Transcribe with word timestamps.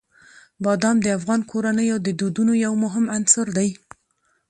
بادام 0.63 0.97
د 1.01 1.07
افغان 1.17 1.41
کورنیو 1.51 1.97
د 2.01 2.07
دودونو 2.19 2.53
یو 2.65 2.73
مهم 2.83 3.05
عنصر 3.15 3.47
دی. 3.57 3.69